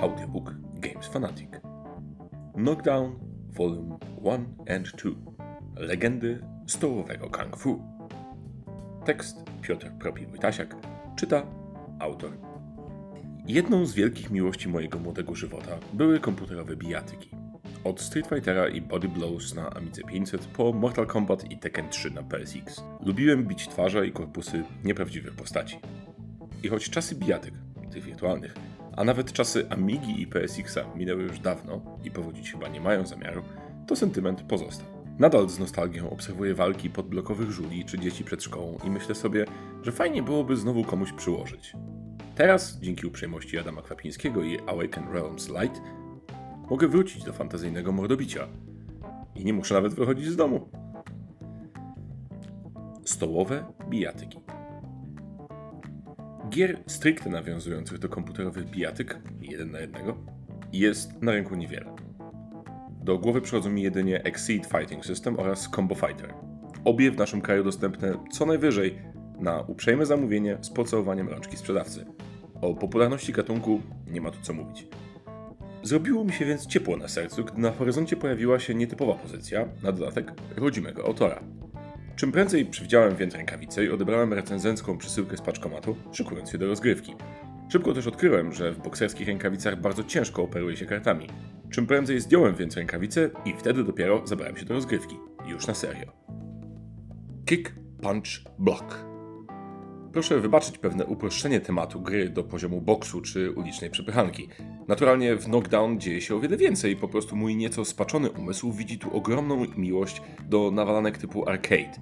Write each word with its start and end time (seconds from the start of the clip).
audiobook 0.00 0.54
Games 0.74 1.06
Fanatic. 1.06 1.48
Knockdown 2.54 3.18
Volume 3.48 3.98
1 4.22 4.46
and 4.76 4.92
2 4.96 5.10
Legendy 5.76 6.40
stołowego 6.66 7.30
Kung 7.30 7.56
Fu. 7.56 7.82
Tekst 9.04 9.36
Piotr 9.62 9.90
Propi-Wojtasiak 9.98 10.76
czyta 11.16 11.42
autor. 11.98 12.32
Jedną 13.46 13.86
z 13.86 13.94
wielkich 13.94 14.30
miłości 14.30 14.68
mojego 14.68 14.98
młodego 14.98 15.34
żywota 15.34 15.78
były 15.92 16.20
komputerowe 16.20 16.76
bijatyki. 16.76 17.30
Od 17.84 18.00
Street 18.00 18.26
Fightera 18.26 18.68
i 18.68 18.80
Body 18.80 19.08
Blows 19.08 19.54
na 19.54 19.70
Amidze 19.70 20.02
500 20.02 20.46
po 20.46 20.72
Mortal 20.72 21.06
Kombat 21.06 21.50
i 21.50 21.58
Tekken 21.58 21.88
3 21.88 22.10
na 22.10 22.22
PSX. 22.22 22.82
Lubiłem 23.06 23.44
bić 23.44 23.68
twarze 23.68 24.06
i 24.06 24.12
korpusy 24.12 24.64
nieprawdziwych 24.84 25.34
postaci. 25.34 25.78
I 26.62 26.68
choć 26.68 26.90
czasy 26.90 27.14
bijatyk, 27.14 27.54
tych 27.92 28.04
wirtualnych, 28.04 28.54
a 28.96 29.04
nawet 29.04 29.32
czasy 29.32 29.66
Amigi 29.70 30.22
i 30.22 30.26
PSX-a 30.26 30.96
minęły 30.96 31.22
już 31.22 31.38
dawno 31.38 31.80
i 32.04 32.10
powodzić 32.10 32.52
chyba 32.52 32.68
nie 32.68 32.80
mają 32.80 33.06
zamiaru, 33.06 33.42
to 33.86 33.96
sentyment 33.96 34.42
pozostał. 34.42 34.86
Nadal 35.18 35.48
z 35.48 35.58
nostalgią 35.58 36.10
obserwuję 36.10 36.54
walki 36.54 36.90
podblokowych 36.90 37.50
żuli 37.50 37.84
czy 37.84 37.98
dzieci 37.98 38.24
przed 38.24 38.42
szkołą 38.42 38.78
i 38.84 38.90
myślę 38.90 39.14
sobie, 39.14 39.44
że 39.82 39.92
fajnie 39.92 40.22
byłoby 40.22 40.56
znowu 40.56 40.84
komuś 40.84 41.12
przyłożyć. 41.12 41.72
Teraz, 42.34 42.78
dzięki 42.80 43.06
uprzejmości 43.06 43.58
Adama 43.58 43.82
Kwapińskiego 43.82 44.42
i 44.42 44.58
Awaken 44.66 45.04
Realms 45.12 45.48
Light, 45.48 45.82
mogę 46.70 46.88
wrócić 46.88 47.24
do 47.24 47.32
fantazyjnego 47.32 47.92
mordobicia. 47.92 48.48
I 49.34 49.44
nie 49.44 49.52
muszę 49.52 49.74
nawet 49.74 49.94
wychodzić 49.94 50.26
z 50.26 50.36
domu. 50.36 50.68
Stołowe 53.04 53.64
bijatyki. 53.88 54.55
Gier 56.56 56.78
stricte 56.86 57.30
nawiązujących 57.30 57.98
do 57.98 58.08
komputerowych 58.08 58.70
bijatyk, 58.70 59.18
jeden 59.40 59.70
na 59.70 59.80
jednego, 59.80 60.16
jest 60.72 61.22
na 61.22 61.32
rynku 61.32 61.54
niewiele. 61.54 61.94
Do 63.04 63.18
głowy 63.18 63.40
przychodzą 63.40 63.70
mi 63.70 63.82
jedynie 63.82 64.24
Exceed 64.24 64.66
Fighting 64.66 65.06
System 65.06 65.38
oraz 65.38 65.68
Combo 65.74 65.94
Fighter. 65.94 66.34
Obie 66.84 67.10
w 67.10 67.16
naszym 67.16 67.40
kraju 67.40 67.64
dostępne 67.64 68.18
co 68.32 68.46
najwyżej 68.46 68.98
na 69.38 69.60
uprzejme 69.60 70.06
zamówienie 70.06 70.58
z 70.60 70.70
pocałowaniem 70.70 71.28
rączki 71.28 71.56
sprzedawcy. 71.56 72.06
O 72.60 72.74
popularności 72.74 73.32
gatunku 73.32 73.80
nie 74.06 74.20
ma 74.20 74.30
tu 74.30 74.38
co 74.42 74.52
mówić. 74.52 74.86
Zrobiło 75.82 76.24
mi 76.24 76.32
się 76.32 76.44
więc 76.44 76.66
ciepło 76.66 76.96
na 76.96 77.08
sercu, 77.08 77.44
gdy 77.44 77.60
na 77.60 77.72
horyzoncie 77.72 78.16
pojawiła 78.16 78.58
się 78.58 78.74
nietypowa 78.74 79.14
pozycja, 79.14 79.68
na 79.82 79.92
dodatek 79.92 80.32
rodzimego 80.56 81.04
autora. 81.04 81.42
Czym 82.16 82.32
prędzej 82.32 82.66
przywdziałem 82.66 83.16
więc 83.16 83.34
rękawice 83.34 83.84
i 83.84 83.90
odebrałem 83.90 84.32
recenzencką 84.32 84.98
przesyłkę 84.98 85.36
z 85.36 85.40
paczkomatu, 85.40 85.96
szykując 86.12 86.50
się 86.50 86.58
do 86.58 86.66
rozgrywki. 86.66 87.14
Szybko 87.72 87.94
też 87.94 88.06
odkryłem, 88.06 88.52
że 88.52 88.72
w 88.72 88.78
bokserskich 88.78 89.28
rękawicach 89.28 89.80
bardzo 89.80 90.04
ciężko 90.04 90.42
operuje 90.42 90.76
się 90.76 90.86
kartami. 90.86 91.26
Czym 91.70 91.86
prędzej 91.86 92.20
zdjąłem 92.20 92.54
więc 92.54 92.76
rękawice 92.76 93.30
i 93.44 93.54
wtedy 93.58 93.84
dopiero 93.84 94.26
zabrałem 94.26 94.56
się 94.56 94.64
do 94.64 94.74
rozgrywki. 94.74 95.16
Już 95.46 95.66
na 95.66 95.74
serio. 95.74 96.12
Kick, 97.44 97.74
punch, 98.02 98.28
block. 98.58 99.15
Proszę 100.16 100.40
wybaczyć 100.40 100.78
pewne 100.78 101.06
uproszczenie 101.06 101.60
tematu 101.60 102.00
gry 102.00 102.28
do 102.28 102.44
poziomu 102.44 102.80
boksu 102.80 103.20
czy 103.20 103.50
ulicznej 103.50 103.90
przepychanki. 103.90 104.48
Naturalnie 104.88 105.36
w 105.36 105.44
Knockdown 105.44 106.00
dzieje 106.00 106.20
się 106.20 106.34
o 106.34 106.40
wiele 106.40 106.56
więcej, 106.56 106.96
po 106.96 107.08
prostu 107.08 107.36
mój 107.36 107.56
nieco 107.56 107.84
spaczony 107.84 108.30
umysł 108.30 108.72
widzi 108.72 108.98
tu 108.98 109.16
ogromną 109.16 109.66
miłość 109.76 110.22
do 110.48 110.70
nawalanek 110.70 111.18
typu 111.18 111.48
arcade, 111.48 111.92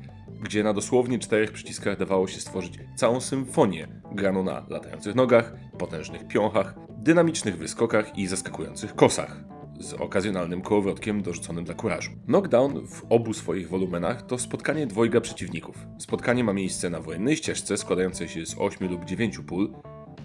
gdzie 0.42 0.62
na 0.62 0.72
dosłownie 0.72 1.18
czterech 1.18 1.52
przyciskach 1.52 1.98
dawało 1.98 2.28
się 2.28 2.40
stworzyć 2.40 2.78
całą 2.96 3.20
symfonię 3.20 3.88
graną 4.12 4.44
na 4.44 4.66
latających 4.68 5.14
nogach, 5.14 5.54
potężnych 5.78 6.28
piąchach, 6.28 6.74
dynamicznych 6.98 7.58
wyskokach 7.58 8.18
i 8.18 8.26
zaskakujących 8.26 8.94
kosach 8.94 9.53
z 9.84 9.94
okazjonalnym 9.94 10.62
kołowrotkiem 10.62 11.22
dorzuconym 11.22 11.64
dla 11.64 11.74
kurażu. 11.74 12.10
Knockdown 12.26 12.86
w 12.86 13.02
obu 13.10 13.34
swoich 13.34 13.68
wolumenach 13.68 14.26
to 14.26 14.38
spotkanie 14.38 14.86
dwojga 14.86 15.20
przeciwników. 15.20 15.78
Spotkanie 15.98 16.44
ma 16.44 16.52
miejsce 16.52 16.90
na 16.90 17.00
wojennej 17.00 17.36
ścieżce 17.36 17.76
składającej 17.76 18.28
się 18.28 18.46
z 18.46 18.54
8 18.58 18.88
lub 18.90 19.04
9 19.04 19.38
pól. 19.38 19.74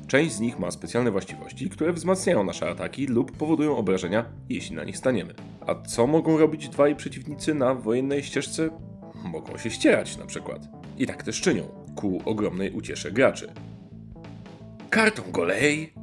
Część 0.07 0.35
z 0.35 0.39
nich 0.39 0.59
ma 0.59 0.71
specjalne 0.71 1.11
właściwości, 1.11 1.69
które 1.69 1.93
wzmacniają 1.93 2.43
nasze 2.43 2.69
ataki 2.69 3.07
lub 3.07 3.37
powodują 3.37 3.77
obrażenia, 3.77 4.25
jeśli 4.49 4.75
na 4.75 4.83
nich 4.83 4.97
staniemy. 4.97 5.33
A 5.67 5.75
co 5.75 6.07
mogą 6.07 6.37
robić 6.37 6.69
dwaj 6.69 6.95
przeciwnicy 6.95 7.53
na 7.53 7.75
wojennej 7.75 8.23
ścieżce? 8.23 8.69
Mogą 9.23 9.57
się 9.57 9.69
ścierać 9.69 10.17
na 10.17 10.25
przykład. 10.25 10.67
I 10.97 11.05
tak 11.07 11.23
też 11.23 11.41
czynią, 11.41 11.63
ku 11.95 12.21
ogromnej 12.25 12.71
uciesze 12.71 13.11
graczy. 13.11 13.53
Kartą 14.89 15.23
golej! 15.31 15.93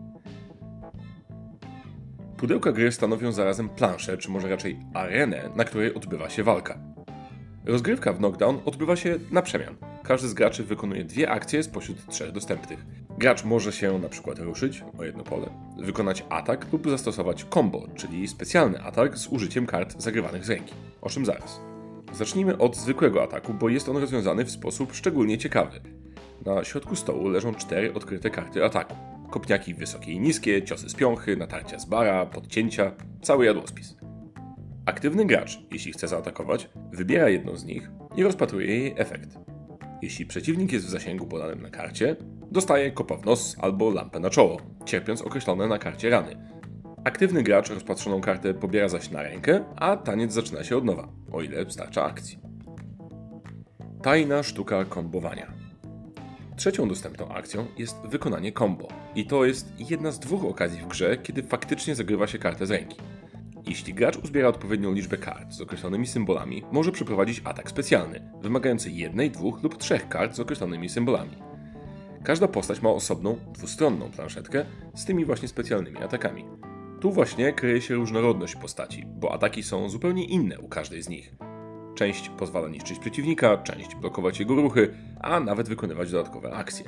Pudełka 2.36 2.72
gry 2.72 2.92
stanowią 2.92 3.32
zarazem 3.32 3.68
planszę, 3.68 4.18
czy 4.18 4.30
może 4.30 4.48
raczej 4.48 4.80
arenę, 4.94 5.50
na 5.54 5.64
której 5.64 5.94
odbywa 5.94 6.30
się 6.30 6.42
walka. 6.42 6.78
Rozgrywka 7.64 8.12
w 8.12 8.18
Knockdown 8.18 8.58
odbywa 8.64 8.96
się 8.96 9.18
na 9.30 9.42
przemian. 9.42 9.76
Każdy 10.02 10.28
z 10.28 10.34
graczy 10.34 10.64
wykonuje 10.64 11.04
dwie 11.04 11.30
akcje 11.30 11.62
spośród 11.62 12.06
trzech 12.06 12.32
dostępnych. 12.32 12.86
Gracz 13.18 13.44
może 13.44 13.72
się 13.72 13.98
na 13.98 14.08
przykład 14.08 14.38
ruszyć 14.38 14.84
o 14.98 15.04
jedno 15.04 15.24
pole, 15.24 15.46
wykonać 15.78 16.24
atak 16.28 16.72
lub 16.72 16.90
zastosować 16.90 17.44
combo, 17.44 17.86
czyli 17.94 18.28
specjalny 18.28 18.82
atak 18.82 19.18
z 19.18 19.26
użyciem 19.26 19.66
kart 19.66 20.02
zagrywanych 20.02 20.44
z 20.44 20.50
ręki. 20.50 20.74
O 21.02 21.10
czym 21.10 21.26
zaraz. 21.26 21.60
Zacznijmy 22.12 22.58
od 22.58 22.76
zwykłego 22.76 23.22
ataku, 23.22 23.54
bo 23.54 23.68
jest 23.68 23.88
on 23.88 23.96
rozwiązany 23.96 24.44
w 24.44 24.50
sposób 24.50 24.94
szczególnie 24.94 25.38
ciekawy. 25.38 25.80
Na 26.46 26.64
środku 26.64 26.96
stołu 26.96 27.28
leżą 27.28 27.54
cztery 27.54 27.94
odkryte 27.94 28.30
karty 28.30 28.64
ataku. 28.64 28.94
Kopniaki 29.30 29.74
wysokie 29.74 30.12
i 30.12 30.20
niskie, 30.20 30.62
ciosy 30.62 30.88
z 30.88 30.94
piąchy, 30.94 31.36
natarcia 31.36 31.78
z 31.78 31.84
bara, 31.84 32.26
podcięcia, 32.26 32.92
cały 33.22 33.44
jadłospis. 33.44 33.96
Aktywny 34.86 35.24
gracz, 35.24 35.58
jeśli 35.72 35.92
chce 35.92 36.08
zaatakować, 36.08 36.68
wybiera 36.92 37.28
jedną 37.28 37.56
z 37.56 37.64
nich 37.64 37.90
i 38.16 38.22
rozpatruje 38.22 38.66
jej 38.66 38.94
efekt. 38.96 39.38
Jeśli 40.02 40.26
przeciwnik 40.26 40.72
jest 40.72 40.86
w 40.86 40.90
zasięgu 40.90 41.26
podanym 41.26 41.62
na 41.62 41.70
karcie, 41.70 42.16
dostaje 42.50 42.90
kopa 42.90 43.16
w 43.16 43.24
nos 43.24 43.56
albo 43.60 43.90
lampę 43.90 44.20
na 44.20 44.30
czoło, 44.30 44.60
cierpiąc 44.84 45.22
określone 45.22 45.68
na 45.68 45.78
karcie 45.78 46.10
rany. 46.10 46.36
Aktywny 47.04 47.42
gracz 47.42 47.70
rozpatrzoną 47.70 48.20
kartę 48.20 48.54
pobiera 48.54 48.88
zaś 48.88 49.10
na 49.10 49.22
rękę, 49.22 49.64
a 49.76 49.96
taniec 49.96 50.32
zaczyna 50.32 50.64
się 50.64 50.76
od 50.76 50.84
nowa, 50.84 51.08
o 51.32 51.42
ile 51.42 51.70
starcza 51.70 52.04
akcji. 52.04 52.38
Tajna 54.02 54.42
sztuka 54.42 54.84
kombowania. 54.84 55.65
Trzecią 56.56 56.88
dostępną 56.88 57.28
akcją 57.28 57.66
jest 57.78 57.96
wykonanie 58.04 58.52
combo. 58.52 58.88
I 59.14 59.26
to 59.26 59.44
jest 59.44 59.72
jedna 59.90 60.10
z 60.10 60.18
dwóch 60.18 60.44
okazji 60.44 60.80
w 60.80 60.86
grze, 60.86 61.16
kiedy 61.16 61.42
faktycznie 61.42 61.94
zagrywa 61.94 62.26
się 62.26 62.38
kartę 62.38 62.66
z 62.66 62.70
ręki. 62.70 62.96
Jeśli 63.66 63.94
gracz 63.94 64.16
uzbiera 64.16 64.48
odpowiednią 64.48 64.92
liczbę 64.92 65.16
kart 65.16 65.52
z 65.52 65.60
określonymi 65.60 66.06
symbolami, 66.06 66.62
może 66.72 66.92
przeprowadzić 66.92 67.42
atak 67.44 67.70
specjalny, 67.70 68.30
wymagający 68.42 68.90
jednej, 68.90 69.30
dwóch 69.30 69.62
lub 69.62 69.78
trzech 69.78 70.08
kart 70.08 70.34
z 70.34 70.40
określonymi 70.40 70.88
symbolami. 70.88 71.36
Każda 72.24 72.48
postać 72.48 72.82
ma 72.82 72.90
osobną, 72.90 73.38
dwustronną 73.52 74.10
planszetkę 74.10 74.64
z 74.94 75.04
tymi 75.04 75.24
właśnie 75.24 75.48
specjalnymi 75.48 75.98
atakami. 75.98 76.44
Tu 77.00 77.12
właśnie 77.12 77.52
kryje 77.52 77.80
się 77.80 77.94
różnorodność 77.94 78.56
postaci, 78.56 79.04
bo 79.06 79.32
ataki 79.32 79.62
są 79.62 79.88
zupełnie 79.88 80.24
inne 80.24 80.58
u 80.58 80.68
każdej 80.68 81.02
z 81.02 81.08
nich. 81.08 81.34
Część 81.96 82.28
pozwala 82.28 82.68
niszczyć 82.68 82.98
przeciwnika, 82.98 83.58
część 83.58 83.94
blokować 83.94 84.40
jego 84.40 84.54
ruchy, 84.54 84.94
a 85.20 85.40
nawet 85.40 85.68
wykonywać 85.68 86.10
dodatkowe 86.10 86.52
akcje. 86.52 86.84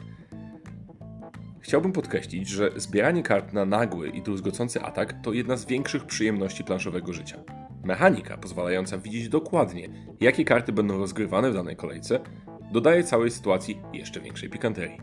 Chciałbym 1.60 1.92
podkreślić, 1.92 2.48
że 2.48 2.70
zbieranie 2.76 3.22
kart 3.22 3.52
na 3.52 3.64
nagły 3.64 4.08
i 4.08 4.22
druzgocący 4.22 4.82
atak 4.82 5.22
to 5.22 5.32
jedna 5.32 5.56
z 5.56 5.66
większych 5.66 6.04
przyjemności 6.04 6.64
planszowego 6.64 7.12
życia. 7.12 7.44
Mechanika 7.84 8.36
pozwalająca 8.36 8.98
widzieć 8.98 9.28
dokładnie, 9.28 9.88
jakie 10.20 10.44
karty 10.44 10.72
będą 10.72 10.98
rozgrywane 10.98 11.50
w 11.50 11.54
danej 11.54 11.76
kolejce, 11.76 12.20
dodaje 12.72 13.04
całej 13.04 13.30
sytuacji 13.30 13.80
jeszcze 13.92 14.20
większej 14.20 14.50
pikanterii. 14.50 14.98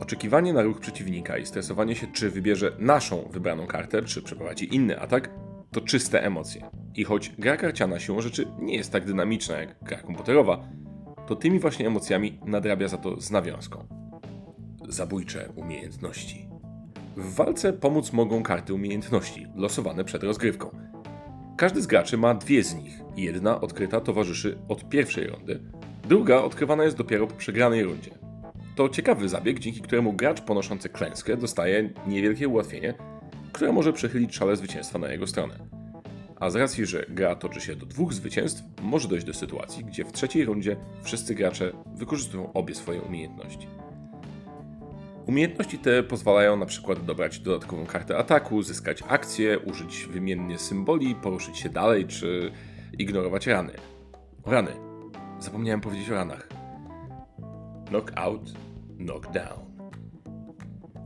Oczekiwanie 0.00 0.52
na 0.52 0.62
ruch 0.62 0.80
przeciwnika 0.80 1.38
i 1.38 1.46
stresowanie 1.46 1.94
się, 1.94 2.06
czy 2.06 2.30
wybierze 2.30 2.76
naszą 2.78 3.28
wybraną 3.30 3.66
kartę, 3.66 4.02
czy 4.02 4.22
przeprowadzi 4.22 4.74
inny 4.74 5.00
atak, 5.00 5.30
to 5.72 5.80
czyste 5.80 6.22
emocje. 6.24 6.85
I 6.96 7.04
choć 7.04 7.32
gra 7.38 7.56
karciana 7.56 7.98
siłą 8.00 8.20
rzeczy 8.20 8.46
nie 8.58 8.76
jest 8.76 8.92
tak 8.92 9.04
dynamiczna 9.04 9.58
jak 9.58 9.76
gra 9.82 9.98
komputerowa, 9.98 10.68
to 11.26 11.36
tymi 11.36 11.58
właśnie 11.58 11.86
emocjami 11.86 12.40
nadrabia 12.46 12.88
za 12.88 12.96
to 12.96 13.20
z 13.20 13.30
nawiązką. 13.30 13.86
Zabójcze 14.88 15.48
umiejętności. 15.56 16.48
W 17.16 17.34
walce 17.34 17.72
pomóc 17.72 18.12
mogą 18.12 18.42
karty 18.42 18.74
umiejętności, 18.74 19.46
losowane 19.54 20.04
przed 20.04 20.22
rozgrywką. 20.22 20.70
Każdy 21.56 21.82
z 21.82 21.86
graczy 21.86 22.16
ma 22.16 22.34
dwie 22.34 22.64
z 22.64 22.74
nich. 22.74 23.00
Jedna 23.16 23.60
odkryta 23.60 24.00
towarzyszy 24.00 24.58
od 24.68 24.88
pierwszej 24.88 25.26
rundy, 25.26 25.60
druga 26.08 26.42
odkrywana 26.42 26.84
jest 26.84 26.96
dopiero 26.96 27.26
po 27.26 27.34
przegranej 27.34 27.82
rundzie. 27.82 28.10
To 28.76 28.88
ciekawy 28.88 29.28
zabieg, 29.28 29.58
dzięki 29.58 29.80
któremu 29.80 30.12
gracz 30.12 30.40
ponoszący 30.40 30.88
klęskę 30.88 31.36
dostaje 31.36 31.90
niewielkie 32.06 32.48
ułatwienie, 32.48 32.94
które 33.52 33.72
może 33.72 33.92
przechylić 33.92 34.36
szale 34.36 34.56
zwycięstwa 34.56 34.98
na 34.98 35.08
jego 35.08 35.26
stronę. 35.26 35.75
A 36.40 36.50
z 36.50 36.56
racji, 36.56 36.86
że 36.86 37.06
gra 37.08 37.36
toczy 37.36 37.60
się 37.60 37.76
do 37.76 37.86
dwóch 37.86 38.12
zwycięstw, 38.12 38.62
może 38.82 39.08
dojść 39.08 39.26
do 39.26 39.34
sytuacji, 39.34 39.84
gdzie 39.84 40.04
w 40.04 40.12
trzeciej 40.12 40.44
rundzie 40.44 40.76
wszyscy 41.02 41.34
gracze 41.34 41.72
wykorzystują 41.94 42.52
obie 42.52 42.74
swoje 42.74 43.00
umiejętności. 43.02 43.66
Umiejętności 45.26 45.78
te 45.78 46.02
pozwalają 46.02 46.56
na 46.56 46.66
przykład 46.66 47.04
dobrać 47.04 47.38
dodatkową 47.38 47.86
kartę 47.86 48.18
ataku, 48.18 48.62
zyskać 48.62 49.02
akcję, 49.08 49.58
użyć 49.58 50.08
wymiennie 50.10 50.58
symboli, 50.58 51.14
poruszyć 51.14 51.58
się 51.58 51.68
dalej 51.68 52.06
czy 52.06 52.52
ignorować 52.98 53.46
rany. 53.46 53.72
Rany. 54.46 54.70
Zapomniałem 55.38 55.80
powiedzieć 55.80 56.10
o 56.10 56.14
ranach. 56.14 56.48
Knockout, 57.86 58.52
knockdown. 58.98 59.66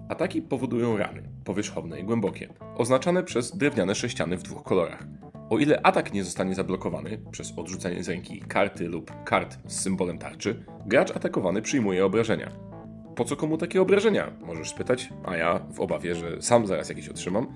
Ataki 0.08 0.42
powodują 0.42 0.96
rany, 0.96 1.22
powierzchowne 1.44 2.00
i 2.00 2.04
głębokie, 2.04 2.48
oznaczane 2.76 3.22
przez 3.22 3.56
drewniane 3.56 3.94
sześciany 3.94 4.36
w 4.36 4.42
dwóch 4.42 4.62
kolorach. 4.62 5.19
O 5.50 5.58
ile 5.58 5.82
atak 5.82 6.12
nie 6.12 6.24
zostanie 6.24 6.54
zablokowany 6.54 7.18
przez 7.30 7.52
odrzucenie 7.56 8.04
z 8.04 8.08
ręki 8.08 8.40
karty 8.40 8.88
lub 8.88 9.12
kart 9.24 9.58
z 9.66 9.80
symbolem 9.80 10.18
tarczy, 10.18 10.64
gracz 10.86 11.16
atakowany 11.16 11.62
przyjmuje 11.62 12.04
obrażenia. 12.04 12.52
Po 13.16 13.24
co 13.24 13.36
komu 13.36 13.56
takie 13.58 13.82
obrażenia? 13.82 14.32
Możesz 14.40 14.70
spytać, 14.70 15.10
a 15.24 15.36
ja, 15.36 15.60
w 15.72 15.80
obawie, 15.80 16.14
że 16.14 16.42
sam 16.42 16.66
zaraz 16.66 16.88
jakieś 16.88 17.08
otrzymam, 17.08 17.46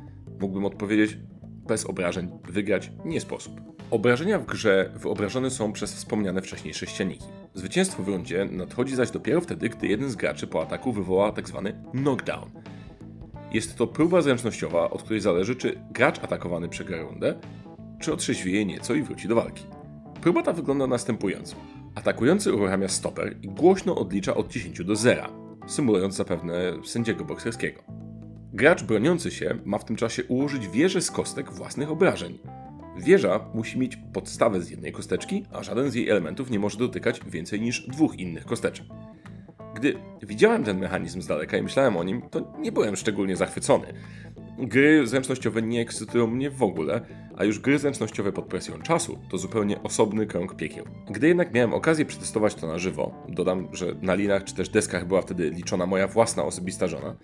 mógłbym 0.41 0.65
odpowiedzieć: 0.65 1.19
bez 1.43 1.87
obrażeń 1.87 2.31
wygrać 2.49 2.93
nie 3.05 3.21
sposób. 3.21 3.61
Obrażenia 3.91 4.39
w 4.39 4.47
grze 4.47 4.91
wyobrażone 4.97 5.51
są 5.51 5.73
przez 5.73 5.95
wspomniane 5.95 6.43
wcześniej 6.43 6.75
sześcianniki. 6.75 7.27
Zwycięstwo 7.55 8.03
w 8.03 8.09
rundzie 8.09 8.45
nadchodzi 8.51 8.95
zaś 8.95 9.11
dopiero 9.11 9.41
wtedy, 9.41 9.69
gdy 9.69 9.87
jeden 9.87 10.11
z 10.11 10.17
graczy 10.17 10.47
po 10.47 10.63
ataku 10.63 10.93
wywoła 10.93 11.33
tzw. 11.33 11.63
Tak 11.65 11.91
knockdown. 11.91 12.51
Jest 13.53 13.77
to 13.77 13.87
próba 13.87 14.23
zręcznościowa, 14.23 14.91
od 14.91 15.03
której 15.03 15.21
zależy, 15.21 15.57
czy 15.57 15.79
gracz 15.91 16.25
atakowany 16.25 16.69
przegra 16.69 17.03
rundę, 17.03 17.35
czy 18.05 18.13
otrzeźwieje 18.13 18.65
nieco 18.65 18.95
i 18.95 19.03
wróci 19.03 19.29
do 19.29 19.35
walki. 19.35 19.65
Próba 20.21 20.43
ta 20.43 20.53
wygląda 20.53 20.87
następująco. 20.87 21.57
Atakujący 21.95 22.55
uruchamia 22.55 22.89
stoper 22.89 23.37
i 23.43 23.49
głośno 23.49 23.97
odlicza 23.97 24.35
od 24.35 24.49
10 24.49 24.85
do 24.85 24.97
0, 24.97 25.23
symulując 25.67 26.15
zapewne 26.15 26.55
sędziego 26.85 27.25
bokserskiego. 27.25 27.83
Gracz 28.53 28.83
broniący 28.83 29.31
się 29.31 29.59
ma 29.65 29.79
w 29.79 29.85
tym 29.85 29.97
czasie 29.97 30.25
ułożyć 30.25 30.69
wieżę 30.69 31.01
z 31.01 31.11
kostek 31.11 31.53
własnych 31.53 31.91
obrażeń. 31.91 32.39
Wieża 32.99 33.41
musi 33.55 33.79
mieć 33.79 33.99
podstawę 34.13 34.61
z 34.61 34.71
jednej 34.71 34.93
kosteczki, 34.93 35.45
a 35.53 35.63
żaden 35.63 35.91
z 35.91 35.95
jej 35.95 36.09
elementów 36.09 36.51
nie 36.51 36.59
może 36.59 36.79
dotykać 36.79 37.21
więcej 37.27 37.61
niż 37.61 37.87
dwóch 37.89 38.19
innych 38.19 38.45
kosteczek. 38.45 38.87
Gdy 39.75 39.95
widziałem 40.23 40.65
ten 40.65 40.79
mechanizm 40.79 41.23
z 41.23 41.27
daleka 41.27 41.57
i 41.57 41.63
myślałem 41.63 41.97
o 41.97 42.05
nim, 42.05 42.23
to 42.31 42.53
nie 42.59 42.73
byłem 42.73 42.97
szczególnie 42.97 43.37
zachwycony. 43.37 43.87
Gry 44.59 45.07
zręcznościowe 45.07 45.63
nie 45.63 45.81
ekscytują 45.81 46.27
mnie 46.27 46.51
w 46.51 46.63
ogóle, 46.63 47.01
a 47.37 47.45
już 47.45 47.59
gry 47.59 47.79
zręcznościowe 47.79 48.33
pod 48.33 48.45
presją 48.45 48.79
czasu 48.83 49.19
to 49.31 49.39
zupełnie 49.39 49.83
osobny 49.83 50.27
krąg 50.27 50.57
piekieł. 50.57 50.85
Gdy 51.11 51.29
jednak 51.29 51.55
miałem 51.55 51.75
okazję 51.75 52.05
przetestować 52.05 52.55
to 52.55 52.67
na 52.67 52.79
żywo, 52.79 53.15
dodam, 53.29 53.69
że 53.73 53.95
na 54.03 54.15
linach 54.15 54.45
czy 54.45 54.55
też 54.55 54.69
deskach 54.69 55.07
była 55.07 55.23
wtedy 55.23 55.51
liczona 55.51 55.87
moja 55.87 56.09
własna 56.09 56.45
osobista 56.45 56.87
żona, 56.87 57.17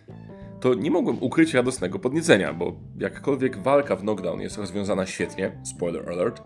to 0.61 0.75
nie 0.75 0.91
mogłem 0.91 1.23
ukryć 1.23 1.55
radosnego 1.55 1.99
podniecenia, 1.99 2.55
bo 2.55 2.73
jakkolwiek 2.99 3.63
walka 3.63 3.97
w 3.97 4.01
knockdown 4.01 4.41
jest 4.41 4.59
rozwiązana 4.59 5.07
świetnie, 5.07 5.53
spoiler 5.65 6.09
alert, 6.09 6.43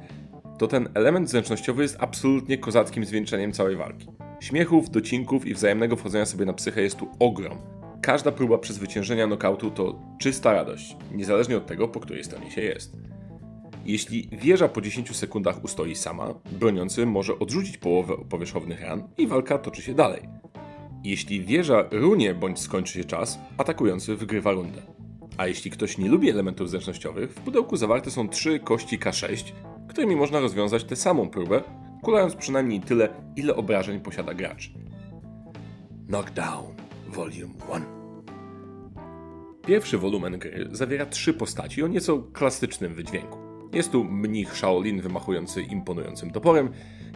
to 0.58 0.66
ten 0.66 0.88
element 0.94 1.30
zręcznościowy 1.30 1.82
jest 1.82 1.96
absolutnie 2.00 2.58
kozackim 2.58 3.04
zwieńczeniem 3.04 3.52
całej 3.52 3.76
walki. 3.76 4.08
Śmiechów, 4.40 4.90
docinków 4.90 5.46
i 5.46 5.54
wzajemnego 5.54 5.96
wchodzenia 5.96 6.26
sobie 6.26 6.44
na 6.44 6.52
psychę 6.52 6.82
jest 6.82 6.96
tu 6.96 7.08
ogrom. 7.18 7.58
Każda 8.02 8.32
próba 8.32 8.58
przezwyciężenia 8.58 9.26
knockoutu 9.26 9.70
to 9.70 9.98
czysta 10.20 10.52
radość, 10.52 10.96
niezależnie 11.12 11.56
od 11.56 11.66
tego, 11.66 11.88
po 11.88 12.00
której 12.00 12.24
stronie 12.24 12.50
się 12.50 12.60
jest. 12.60 12.96
Jeśli 13.86 14.28
wieża 14.32 14.68
po 14.68 14.80
10 14.80 15.16
sekundach 15.16 15.64
ustoi 15.64 15.94
sama, 15.94 16.34
broniący 16.52 17.06
może 17.06 17.38
odrzucić 17.38 17.78
połowę 17.78 18.16
powierzchownych 18.28 18.80
ran 18.80 19.08
i 19.18 19.26
walka 19.26 19.58
toczy 19.58 19.82
się 19.82 19.94
dalej. 19.94 20.22
Jeśli 21.04 21.44
wieża 21.44 21.84
runie 21.90 22.34
bądź 22.34 22.60
skończy 22.60 22.92
się 22.92 23.04
czas, 23.04 23.38
atakujący 23.58 24.16
wygrywa 24.16 24.52
rundę. 24.52 24.82
A 25.36 25.46
jeśli 25.46 25.70
ktoś 25.70 25.98
nie 25.98 26.08
lubi 26.08 26.30
elementów 26.30 26.70
zręcznościowych, 26.70 27.30
w 27.30 27.40
pudełku 27.40 27.76
zawarte 27.76 28.10
są 28.10 28.28
trzy 28.28 28.58
kości 28.58 28.98
K6, 28.98 29.52
którymi 29.88 30.16
można 30.16 30.40
rozwiązać 30.40 30.84
tę 30.84 30.96
samą 30.96 31.28
próbę, 31.28 31.62
kulając 32.02 32.34
przynajmniej 32.34 32.80
tyle, 32.80 33.08
ile 33.36 33.56
obrażeń 33.56 34.00
posiada 34.00 34.34
gracz. 34.34 34.72
Knockdown 36.06 36.74
Volume 37.08 37.54
1 37.68 37.86
Pierwszy 39.66 39.98
wolumen 39.98 40.38
gry 40.38 40.68
zawiera 40.72 41.06
trzy 41.06 41.34
postaci 41.34 41.82
o 41.82 41.88
nieco 41.88 42.18
klasycznym 42.18 42.94
wydźwięku. 42.94 43.43
Jest 43.74 43.92
tu 43.92 44.04
mnich 44.04 44.56
Shaolin 44.56 45.00
wymachujący 45.00 45.62
imponującym 45.62 46.30
toporem, 46.30 46.68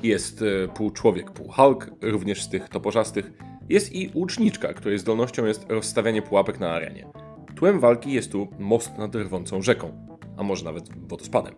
jest 0.02 0.42
e, 0.42 0.68
pół 0.68 0.90
człowiek, 0.90 1.30
pół 1.30 1.48
Hulk, 1.48 1.90
również 2.02 2.42
z 2.42 2.48
tych 2.48 2.68
toporzastych, 2.68 3.32
jest 3.68 3.92
i 3.92 4.10
łuczniczka, 4.14 4.74
której 4.74 4.98
zdolnością 4.98 5.44
jest 5.44 5.66
rozstawianie 5.68 6.22
pułapek 6.22 6.60
na 6.60 6.70
arenie. 6.70 7.06
Tłem 7.54 7.80
walki 7.80 8.12
jest 8.12 8.32
tu 8.32 8.48
most 8.58 8.98
nad 8.98 9.14
rwącą 9.14 9.62
rzeką, 9.62 10.18
a 10.36 10.42
może 10.42 10.64
nawet 10.64 11.08
wodospadem. 11.08 11.54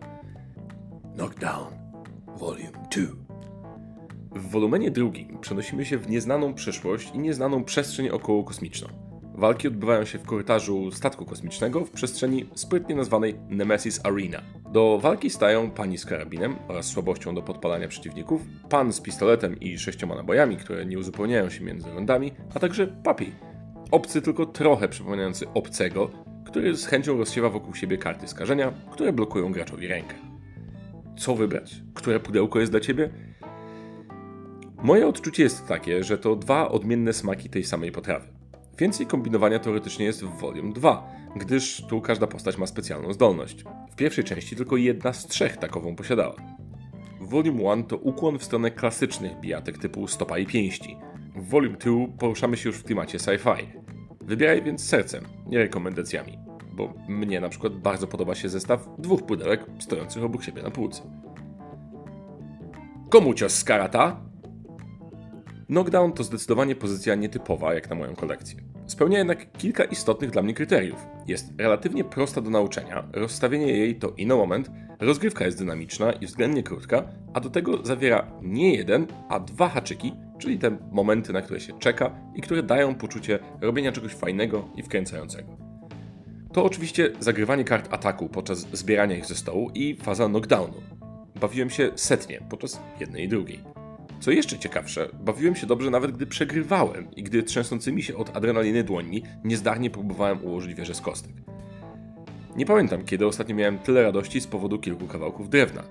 Knockdown 1.13 1.73
Volume 2.37 2.71
2 2.91 3.03
W 4.35 4.51
wolumenie 4.51 4.91
drugim 4.91 5.39
przenosimy 5.39 5.85
się 5.85 5.97
w 5.97 6.09
nieznaną 6.09 6.53
przyszłość 6.53 7.11
i 7.13 7.19
nieznaną 7.19 7.63
przestrzeń 7.63 8.09
okołokosmiczną. 8.09 8.87
Walki 9.35 9.67
odbywają 9.67 10.05
się 10.05 10.19
w 10.19 10.23
korytarzu 10.23 10.91
statku 10.91 11.25
kosmicznego 11.25 11.85
w 11.85 11.91
przestrzeni 11.91 12.45
sprytnie 12.55 12.95
nazwanej 12.95 13.35
Nemesis 13.49 14.01
Arena. 14.03 14.60
Do 14.71 14.99
walki 14.99 15.29
stają 15.29 15.71
pani 15.71 15.97
z 15.97 16.05
karabinem 16.05 16.55
oraz 16.67 16.85
słabością 16.85 17.35
do 17.35 17.41
podpalania 17.41 17.87
przeciwników, 17.87 18.41
pan 18.69 18.93
z 18.93 19.01
pistoletem 19.01 19.59
i 19.59 19.77
sześcioma 19.77 20.15
nabojami, 20.15 20.57
które 20.57 20.85
nie 20.85 20.99
uzupełniają 20.99 21.49
się 21.49 21.63
między 21.63 21.91
rundami, 21.91 22.31
a 22.55 22.59
także 22.59 22.87
papi. 22.87 23.31
Obcy 23.91 24.21
tylko 24.21 24.45
trochę 24.45 24.89
przypominający 24.89 25.45
obcego, 25.53 26.11
który 26.45 26.75
z 26.75 26.85
chęcią 26.85 27.17
rozsiewa 27.17 27.49
wokół 27.49 27.75
siebie 27.75 27.97
karty 27.97 28.27
skażenia, 28.27 28.73
które 28.91 29.13
blokują 29.13 29.51
graczowi 29.51 29.87
rękę. 29.87 30.15
Co 31.17 31.35
wybrać? 31.35 31.81
Które 31.93 32.19
pudełko 32.19 32.59
jest 32.59 32.71
dla 32.71 32.79
ciebie? 32.79 33.09
Moje 34.83 35.07
odczucie 35.07 35.43
jest 35.43 35.67
takie, 35.67 36.03
że 36.03 36.17
to 36.17 36.35
dwa 36.35 36.69
odmienne 36.69 37.13
smaki 37.13 37.49
tej 37.49 37.63
samej 37.63 37.91
potrawy. 37.91 38.27
Więcej 38.77 39.05
kombinowania 39.05 39.59
teoretycznie 39.59 40.05
jest 40.05 40.23
w 40.23 40.39
Volume 40.39 40.73
2, 40.73 41.20
gdyż 41.35 41.85
tu 41.89 42.01
każda 42.01 42.27
postać 42.27 42.57
ma 42.57 42.67
specjalną 42.67 43.13
zdolność. 43.13 43.63
W 43.91 43.95
pierwszej 43.95 44.23
części 44.23 44.55
tylko 44.55 44.77
jedna 44.77 45.13
z 45.13 45.27
trzech 45.27 45.57
takową 45.57 45.95
posiadała. 45.95 46.35
Volume 47.21 47.63
1 47.63 47.83
to 47.83 47.97
ukłon 47.97 48.39
w 48.39 48.43
stronę 48.43 48.71
klasycznych 48.71 49.39
bijatek 49.39 49.77
typu 49.77 50.07
stopa 50.07 50.37
i 50.37 50.45
pięści. 50.45 50.97
W 51.35 51.49
Volume 51.49 51.77
2 51.77 51.91
poruszamy 52.19 52.57
się 52.57 52.69
już 52.69 52.77
w 52.77 52.83
klimacie 52.83 53.17
sci-fi. 53.17 53.67
Wybieraj 54.21 54.61
więc 54.61 54.83
sercem, 54.83 55.23
nie 55.47 55.57
rekomendacjami, 55.57 56.39
bo 56.73 56.93
mnie 57.07 57.41
na 57.41 57.49
przykład 57.49 57.73
bardzo 57.73 58.07
podoba 58.07 58.35
się 58.35 58.49
zestaw 58.49 58.89
dwóch 58.97 59.25
pudełek 59.25 59.65
stojących 59.79 60.23
obok 60.23 60.43
siebie 60.43 60.63
na 60.63 60.71
półce. 60.71 61.01
Komu 63.09 63.33
cios 63.33 63.55
z 63.55 63.63
karata? 63.63 64.21
Knockdown 65.67 66.13
to 66.13 66.23
zdecydowanie 66.23 66.75
pozycja 66.75 67.15
nietypowa 67.15 67.73
jak 67.73 67.89
na 67.89 67.95
moją 67.95 68.15
kolekcję. 68.15 68.59
Spełnia 68.91 69.17
jednak 69.17 69.51
kilka 69.51 69.83
istotnych 69.83 70.31
dla 70.31 70.41
mnie 70.41 70.53
kryteriów. 70.53 71.05
Jest 71.27 71.53
relatywnie 71.57 72.03
prosta 72.03 72.41
do 72.41 72.49
nauczenia, 72.49 73.07
rozstawienie 73.13 73.67
jej 73.67 73.95
to 73.95 74.13
ino 74.17 74.37
moment, 74.37 74.71
rozgrywka 74.99 75.45
jest 75.45 75.57
dynamiczna 75.57 76.11
i 76.11 76.25
względnie 76.25 76.63
krótka, 76.63 77.03
a 77.33 77.39
do 77.39 77.49
tego 77.49 77.85
zawiera 77.85 78.31
nie 78.41 78.75
jeden, 78.75 79.07
a 79.29 79.39
dwa 79.39 79.69
haczyki, 79.69 80.13
czyli 80.39 80.59
te 80.59 80.77
momenty, 80.91 81.33
na 81.33 81.41
które 81.41 81.59
się 81.59 81.79
czeka 81.79 82.15
i 82.35 82.41
które 82.41 82.63
dają 82.63 82.95
poczucie 82.95 83.39
robienia 83.61 83.91
czegoś 83.91 84.13
fajnego 84.13 84.69
i 84.75 84.83
wkręcającego. 84.83 85.57
To 86.53 86.63
oczywiście 86.65 87.11
zagrywanie 87.19 87.63
kart 87.63 87.93
ataku 87.93 88.29
podczas 88.29 88.59
zbierania 88.59 89.15
ich 89.15 89.25
ze 89.25 89.35
stołu 89.35 89.69
i 89.73 89.95
faza 89.95 90.27
knockdownu. 90.27 90.81
Bawiłem 91.41 91.69
się 91.69 91.91
setnie 91.95 92.41
podczas 92.49 92.81
jednej 92.99 93.23
i 93.23 93.27
drugiej. 93.27 93.80
Co 94.21 94.31
jeszcze 94.31 94.59
ciekawsze, 94.59 95.09
bawiłem 95.13 95.55
się 95.55 95.67
dobrze 95.67 95.89
nawet 95.89 96.11
gdy 96.11 96.27
przegrywałem 96.27 97.15
i 97.15 97.23
gdy 97.23 97.43
trzęsącymi 97.43 98.03
się 98.03 98.15
od 98.15 98.37
adrenaliny 98.37 98.83
dłońmi 98.83 99.23
niezdarnie 99.43 99.89
próbowałem 99.89 100.45
ułożyć 100.45 100.73
wieżę 100.73 100.95
z 100.95 101.01
kostek. 101.01 101.31
Nie 102.55 102.65
pamiętam, 102.65 103.05
kiedy 103.05 103.27
ostatnio 103.27 103.55
miałem 103.55 103.79
tyle 103.79 104.03
radości 104.03 104.41
z 104.41 104.47
powodu 104.47 104.79
kilku 104.79 105.07
kawałków 105.07 105.49
drewna. 105.49 105.83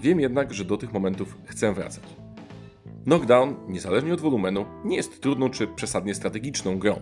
Wiem 0.00 0.20
jednak, 0.20 0.54
że 0.54 0.64
do 0.64 0.76
tych 0.76 0.92
momentów 0.92 1.38
chcę 1.44 1.74
wracać. 1.74 2.04
Knockdown, 3.04 3.54
niezależnie 3.68 4.14
od 4.14 4.20
wolumenu, 4.20 4.66
nie 4.84 4.96
jest 4.96 5.20
trudną 5.20 5.50
czy 5.50 5.66
przesadnie 5.66 6.14
strategiczną 6.14 6.78
grą, 6.78 7.00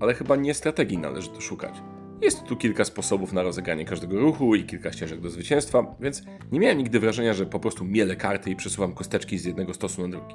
ale 0.00 0.14
chyba 0.14 0.36
nie 0.36 0.54
strategii 0.54 0.98
należy 0.98 1.28
tu 1.28 1.40
szukać. 1.40 1.74
Jest 2.22 2.44
tu 2.44 2.56
kilka 2.56 2.84
sposobów 2.84 3.32
na 3.32 3.42
rozegranie 3.42 3.84
każdego 3.84 4.20
ruchu 4.20 4.54
i 4.54 4.64
kilka 4.64 4.92
ścieżek 4.92 5.20
do 5.20 5.30
zwycięstwa, 5.30 5.94
więc 6.00 6.22
nie 6.52 6.60
miałem 6.60 6.78
nigdy 6.78 7.00
wrażenia, 7.00 7.34
że 7.34 7.46
po 7.46 7.60
prostu 7.60 7.84
mielę 7.84 8.16
karty 8.16 8.50
i 8.50 8.56
przesuwam 8.56 8.94
kosteczki 8.94 9.38
z 9.38 9.44
jednego 9.44 9.74
stosu 9.74 10.02
na 10.02 10.08
drugi. 10.08 10.34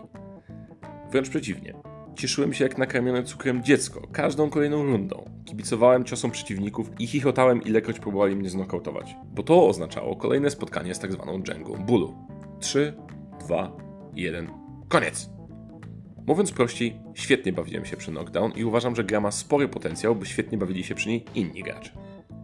Wręcz 1.11 1.29
przeciwnie. 1.29 1.73
Cieszyłem 2.15 2.53
się 2.53 2.63
jak 2.63 2.77
nakarmione 2.77 3.23
cukrem 3.23 3.63
dziecko, 3.63 4.07
każdą 4.11 4.49
kolejną 4.49 4.83
rundą. 4.83 5.29
Kibicowałem 5.45 6.03
ciosom 6.03 6.31
przeciwników 6.31 6.91
i 6.99 7.07
chichotałem 7.07 7.63
ilekroć 7.63 7.99
próbowali 7.99 8.35
mnie 8.35 8.49
znokautować, 8.49 9.15
bo 9.33 9.43
to 9.43 9.67
oznaczało 9.67 10.15
kolejne 10.15 10.49
spotkanie 10.49 10.95
z 10.95 10.99
tak 10.99 11.11
zwaną 11.11 11.41
dżęgą 11.43 11.75
bólu. 11.85 12.15
3, 12.59 12.93
2, 13.39 13.77
1, 14.15 14.49
koniec! 14.87 15.36
Mówiąc 16.27 16.51
prościej, 16.51 16.99
świetnie 17.13 17.53
bawiłem 17.53 17.85
się 17.85 17.97
przy 17.97 18.11
Knockdown 18.11 18.51
i 18.55 18.63
uważam, 18.63 18.95
że 18.95 19.03
gra 19.03 19.19
ma 19.19 19.31
spory 19.31 19.67
potencjał, 19.67 20.15
by 20.15 20.25
świetnie 20.25 20.57
bawili 20.57 20.83
się 20.83 20.95
przy 20.95 21.09
niej 21.09 21.25
inni 21.35 21.63
gracze. 21.63 21.91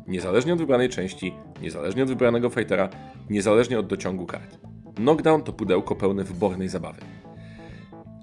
Niezależnie 0.07 0.53
od 0.53 0.59
wybranej 0.59 0.89
części, 0.89 1.33
niezależnie 1.61 2.03
od 2.03 2.09
wybranego 2.09 2.49
fightera, 2.49 2.89
niezależnie 3.29 3.79
od 3.79 3.87
dociągu 3.87 4.25
kart. 4.25 4.57
Knockdown 4.95 5.43
to 5.43 5.53
pudełko 5.53 5.95
pełne 5.95 6.23
wybornej 6.23 6.69
zabawy. 6.69 7.01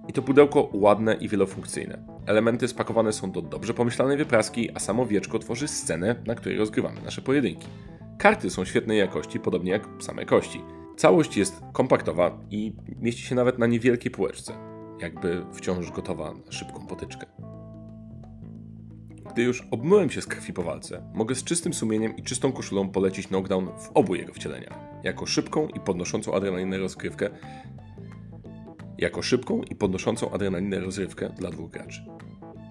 I 0.09 0.13
to 0.13 0.23
pudełko 0.23 0.71
ładne 0.73 1.15
i 1.15 1.29
wielofunkcyjne. 1.29 2.05
Elementy 2.27 2.69
spakowane 2.69 3.13
są 3.13 3.31
do 3.31 3.43
dobrze 3.43 3.75
pomyślanej 3.75 4.17
wypraski, 4.17 4.71
a 4.75 4.79
samo 4.79 5.07
wieczko 5.07 5.39
tworzy 5.39 5.69
scenę, 5.69 6.23
na 6.27 6.35
której 6.35 6.59
rozgrywamy 6.59 7.03
nasze 7.03 7.23
pojedynki. 7.23 7.67
Karty 8.19 8.51
są 8.51 8.65
świetnej 8.65 8.99
jakości, 8.99 9.41
podobnie 9.41 9.71
jak 9.71 9.89
same 9.99 10.25
kości. 10.25 10.61
Całość 10.97 11.37
jest 11.37 11.61
kompaktowa 11.73 12.39
i 12.51 12.73
mieści 13.01 13.23
się 13.23 13.35
nawet 13.35 13.59
na 13.59 13.67
niewielkiej 13.67 14.11
półeczce, 14.11 14.70
jakby 15.01 15.45
wciąż 15.53 15.91
gotowa 15.91 16.35
na 16.47 16.53
szybką 16.53 16.87
potyczkę. 16.87 17.27
Gdy 19.33 19.43
już 19.43 19.69
obmyłem 19.71 20.11
się 20.11 20.21
z 20.23 20.27
krwi 20.27 20.53
po 20.53 20.63
walce, 20.63 21.03
mogę 21.15 21.35
z 21.35 21.45
czystym 21.45 21.75
sumieniem 21.75 22.17
i 22.17 22.23
czystą 22.23 22.53
koszulą 22.53 22.89
polecić 22.89 23.27
knockdown 23.27 23.67
w 23.67 23.91
obu 23.95 24.15
jego 24.15 24.33
wcieleniach. 24.35 24.79
Jako 25.03 25.27
szybką 25.27 25.69
i 25.69 25.81
podnoszącą 25.81 26.35
adrenalinę 26.35 26.79
rozgrywkę, 26.79 27.31
jako 28.99 29.23
szybką 29.23 29.63
i 29.63 29.75
podnoszącą 29.75 30.33
adrenalinę 30.33 30.81
rozrywkę 30.81 31.29
dla 31.39 31.51
dwóch 31.51 31.71
graczy. 31.71 32.03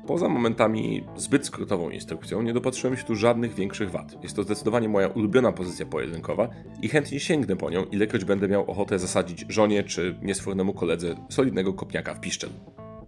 Poza 0.10 0.30
momentami 0.30 1.04
zbyt 1.16 1.46
skrótową 1.46 1.89
instrukcją, 1.89 2.42
nie 2.42 2.54
dopatrzyłem 2.54 2.98
się 2.98 3.04
tu 3.04 3.16
żadnych 3.16 3.54
większych 3.54 3.92
wad. 3.92 4.24
Jest 4.24 4.36
to 4.36 4.44
zdecydowanie 4.44 4.89
moja 4.89 5.08
ulubiona 5.08 5.51
pozycja 5.51 5.86
pojedynkowa 5.86 6.50
i 6.82 6.89
chętnie 6.89 7.20
sięgnę 7.20 7.56
po 7.56 7.70
nią, 7.70 7.84
ilekroć 7.84 8.25
będę 8.25 8.48
miał 8.48 8.72
ochotę 8.72 9.00
zasadzić 9.00 9.46
żonie 9.50 9.84
czy 9.84 10.16
niesfornemu 10.22 10.74
koledze 10.74 11.16
solidnego 11.30 11.74
kopniaka 11.74 12.13
w 12.13 12.20
piszczel. 12.20 12.50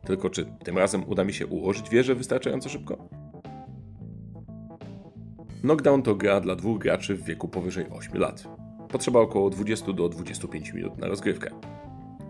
Tylko 0.06 0.30
czy 0.30 0.46
tym 0.64 0.78
razem 0.78 1.04
uda 1.08 1.24
mi 1.24 1.34
się 1.34 1.48
ułożyć 1.48 1.90
wieżę 1.90 2.16
wystarczająco 2.16 2.70
szybko? 2.70 3.10
Knockdown 5.62 6.04
to 6.04 6.16
gra 6.16 6.42
dla 6.42 6.56
dwóch 6.56 6.80
graczy 6.80 7.16
w 7.16 7.24
wieku 7.24 7.48
powyżej 7.48 7.86
8 7.90 8.18
lat. 8.18 8.48
Potrzeba 8.90 9.20
około 9.20 9.50
20 9.50 9.94
do 9.94 10.10
25 10.10 10.74
minut 10.74 10.98
na 10.98 11.08
rozgrywkę. 11.08 11.50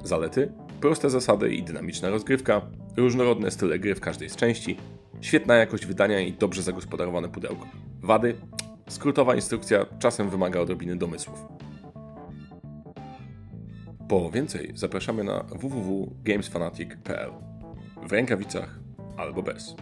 Zalety? 0.04 0.54
Proste 0.82 1.10
zasady 1.10 1.56
i 1.56 1.64
dynamiczna 1.64 2.10
rozgrywka, 2.10 2.62
różnorodne 2.98 3.52
style 3.52 3.80
gry 3.80 3.96
w 3.96 4.00
każdej 4.00 4.30
z 4.30 4.36
części, 4.36 4.78
świetna 5.22 5.56
jakość 5.56 5.86
wydania 5.86 6.20
i 6.20 6.34
dobrze 6.34 6.62
zagospodarowane 6.62 7.30
pudełko. 7.30 7.68
Wady? 8.02 8.36
Skrótowa 8.90 9.36
instrukcja 9.36 9.86
czasem 10.00 10.30
wymaga 10.30 10.60
odrobiny 10.60 10.96
domysłów. 10.96 11.46
Po 14.10 14.32
więcej 14.32 14.72
zapraszamy 14.76 15.24
na 15.24 15.44
www.gamesfanatic.pl 15.44 17.32
w 18.08 18.12
rękawicach 18.12 18.80
albo 19.18 19.44
bez. 19.44 19.76